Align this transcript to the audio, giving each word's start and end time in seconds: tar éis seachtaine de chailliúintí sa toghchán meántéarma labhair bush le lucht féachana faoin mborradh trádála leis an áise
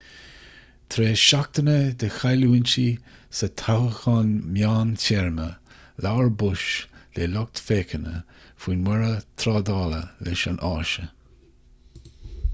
tar 0.93 1.01
éis 1.07 1.23
seachtaine 1.31 1.73
de 2.03 2.07
chailliúintí 2.13 2.85
sa 3.39 3.49
toghchán 3.61 4.31
meántéarma 4.55 5.45
labhair 6.05 6.31
bush 6.43 6.65
le 7.19 7.27
lucht 7.35 7.61
féachana 7.67 8.15
faoin 8.63 8.81
mborradh 8.87 9.29
trádála 9.43 10.01
leis 10.29 10.47
an 10.53 10.59
áise 10.71 11.05